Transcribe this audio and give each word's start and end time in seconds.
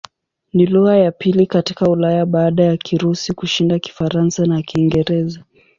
Ni 0.53 0.65
lugha 0.65 0.97
ya 0.97 1.11
pili 1.11 1.45
katika 1.47 1.89
Ulaya 1.89 2.25
baada 2.25 2.63
ya 2.63 2.77
Kirusi 2.77 3.33
kushinda 3.33 3.79
Kifaransa 3.79 4.45
na 4.45 4.61
Kiingereza. 4.61 5.43